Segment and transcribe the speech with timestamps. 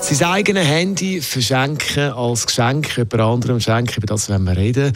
[0.00, 4.92] sein eigenes Handy verschenken als Geschenk, jemand anderem schenken, über das wollen wir reden.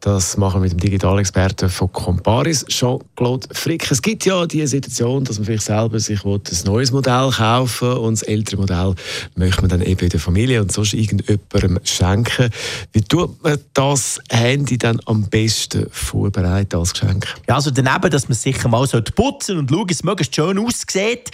[0.00, 3.90] Das machen wir mit dem Digitalexperten von Comparis, Jean-Claude Frick.
[3.90, 7.96] Es gibt ja die Situation, dass man vielleicht selber sich ein neues Modell kaufen will
[7.96, 8.94] und das ältere Modell
[9.34, 12.50] möchte man dann eben der Familie und sonst irgendjemandem schenken.
[12.92, 17.26] Wie tut man das Handy dann am besten vorbereiten als Geschenk?
[17.48, 21.30] Ja, also daneben, dass man sicher mal putzen und schauen, es möglichst schön aussieht,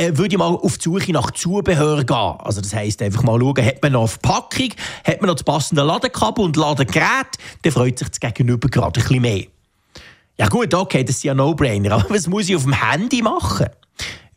[0.00, 2.16] äh, würde ich mal auf die Suche nach Zubehör gehen.
[2.16, 4.70] Also das heisst einfach mal schauen, hat man noch eine Verpackung,
[5.04, 9.04] hat man noch das passende Ladekabel und Ladegerät, dann freut sich das Gegenüber gerade ein
[9.04, 9.44] bisschen mehr.
[10.38, 13.66] Ja gut, okay, das ist ja No-Brainer, aber was muss ich auf dem Handy machen?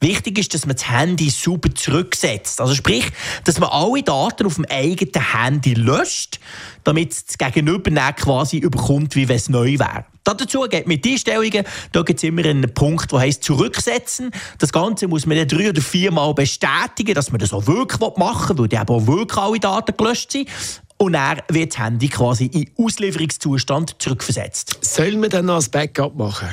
[0.03, 2.59] Wichtig ist, dass man das Handy super zurücksetzt.
[2.59, 3.05] Also sprich,
[3.45, 6.41] dass man alle Daten auf dem eigenen Handy löscht,
[6.83, 10.03] damit es das Gegenüber nicht quasi überkommt, wie wenn es neu wäre.
[10.25, 11.63] Dazu geht mit Einstellungen,
[11.93, 14.31] da gibt es immer einen Punkt, der heißt zurücksetzen.
[14.57, 18.57] Das Ganze muss man dann drei oder viermal bestätigen, dass man das auch wirklich machen
[18.57, 20.49] will, weil dann auch wirklich alle Daten gelöscht sind.
[20.97, 24.79] Und dann wird das Handy quasi in Auslieferungszustand zurückversetzt.
[24.81, 26.49] Soll man dann noch ein Backup machen?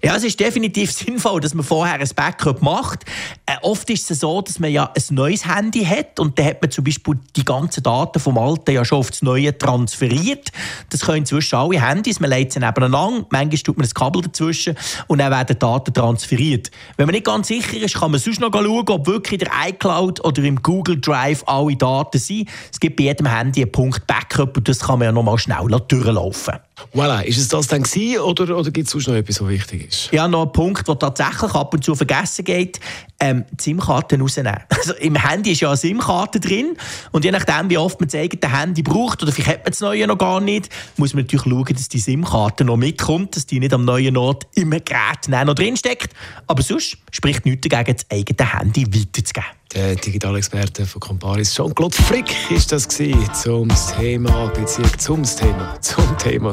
[0.00, 3.04] Ja, es ist definitiv sinnvoll, dass man vorher ein Backup macht.
[3.46, 6.62] Äh, oft ist es so, dass man ja ein neues Handy hat und dann hat
[6.62, 10.52] man zum Beispiel die ganzen Daten vom alten ja schon auf das neue transferiert.
[10.90, 14.76] Das können inzwischen alle Handys, man legt sie nebeneinander, manchmal tut man ein Kabel dazwischen
[15.08, 16.70] und dann werden Daten transferiert.
[16.96, 19.68] Wenn man nicht ganz sicher ist, kann man sonst noch schauen, ob wirklich in der
[19.68, 22.48] iCloud oder im Google Drive alle Daten sind.
[22.72, 25.38] Es gibt bei jedem Handy einen Punkt Backup und das kann man ja noch mal
[25.38, 26.54] schnell durchlaufen.
[26.94, 29.88] Voilà, ist es das dann gewesen, oder, oder gibt es sonst noch etwas, was wichtig
[29.88, 30.12] ist?
[30.12, 32.80] Ja, noch ein Punkt, der tatsächlich ab und zu vergessen geht,
[33.20, 34.54] ähm, SIM-Karten rausnehmen.
[34.78, 36.76] Also im Handy ist ja eine SIM-Karte drin
[37.10, 39.80] und je nachdem, wie oft man das eigene Handy braucht oder vielleicht hat man das
[39.80, 43.58] neue noch gar nicht, muss man natürlich schauen, dass die SIM-Karte noch mitkommt, dass die
[43.58, 46.14] nicht am neuen Ort im Gerät noch drinsteckt.
[46.46, 49.58] Aber sonst spricht nichts dagegen, das eigene Handy weiterzugeben.
[49.74, 56.52] Der Digitalexperte von Comparis, Jean-Claude Frick, ist das zum Thema, Beziehung zum Thema, zum Thema.